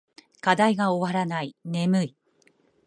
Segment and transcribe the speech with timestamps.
[0.39, 1.55] 課題が終わらない。
[1.63, 2.15] 眠い。